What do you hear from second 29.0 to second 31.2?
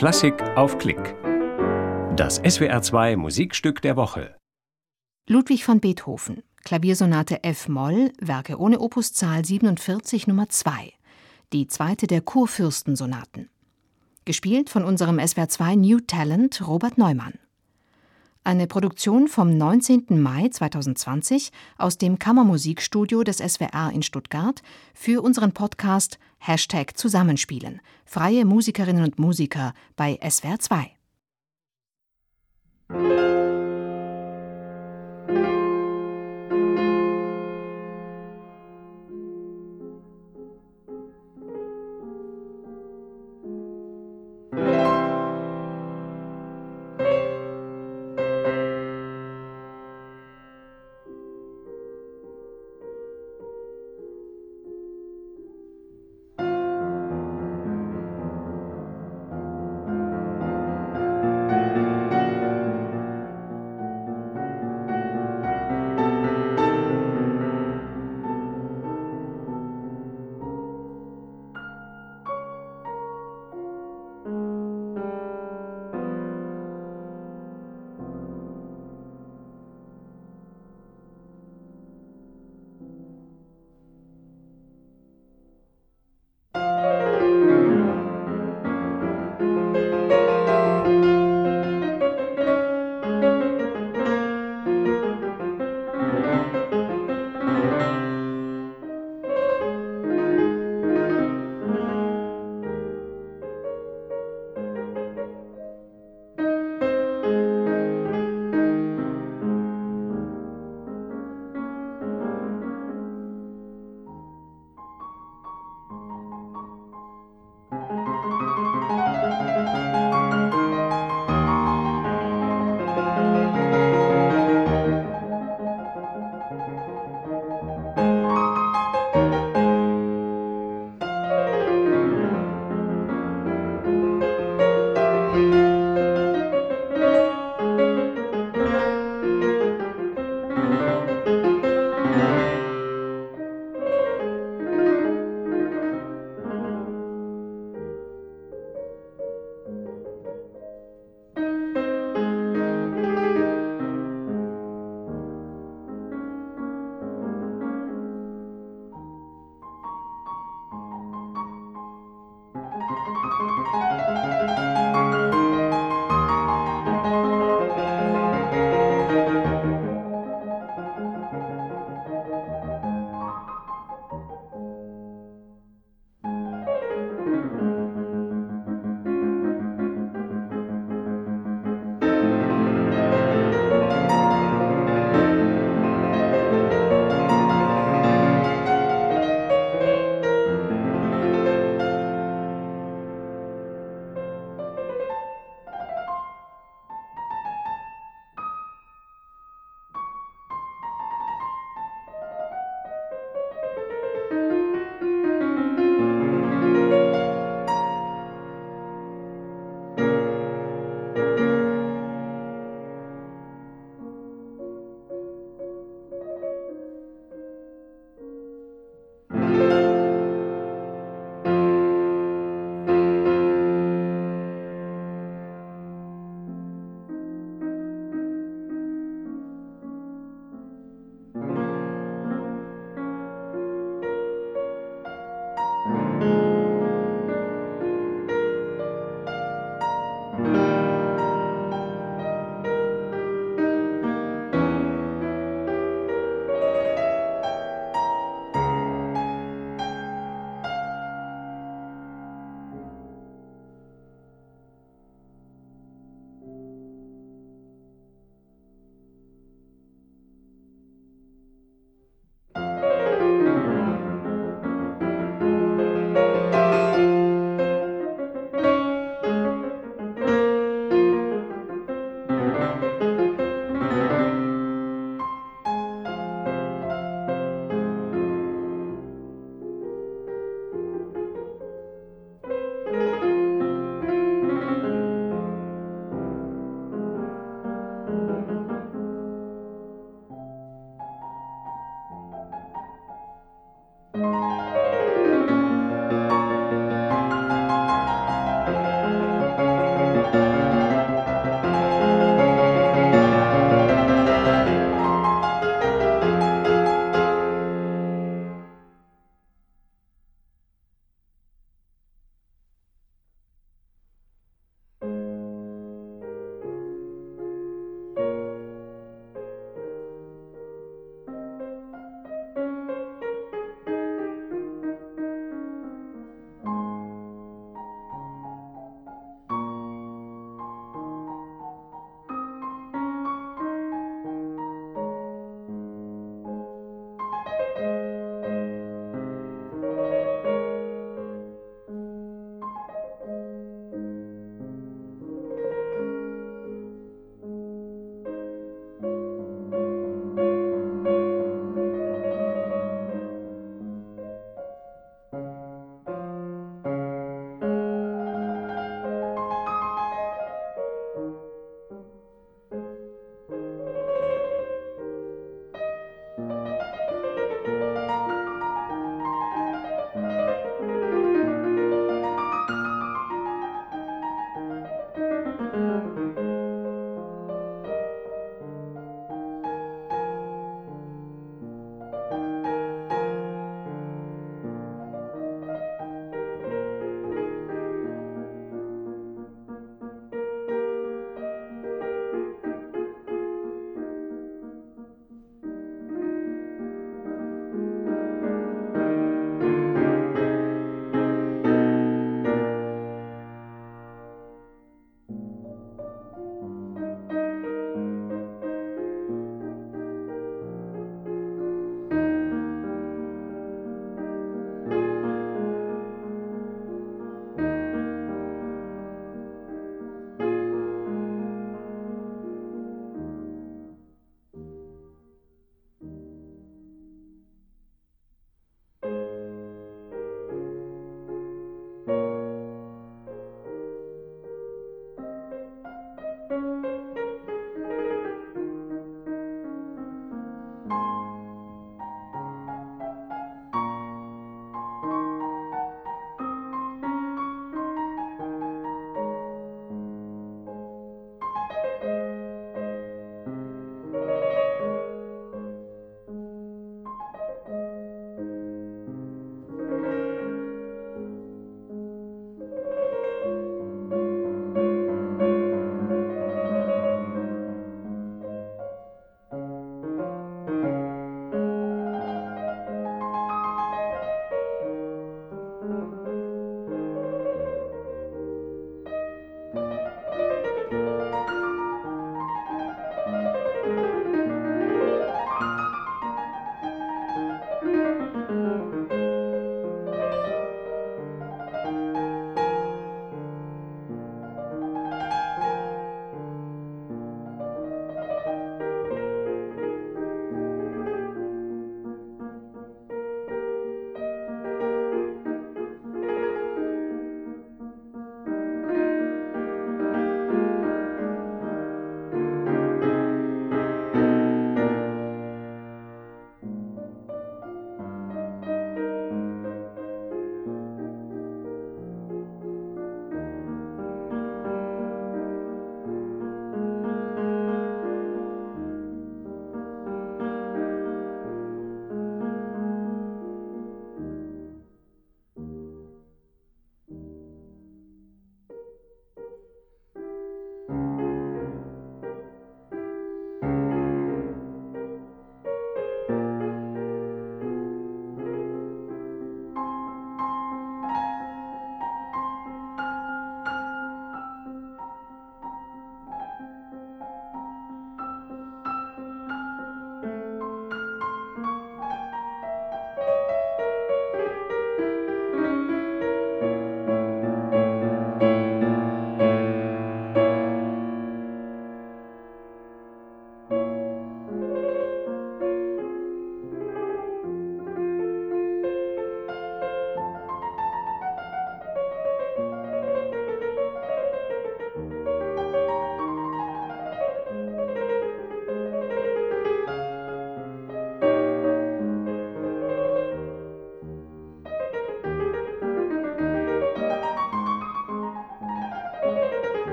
und Musiker bei SWR 2.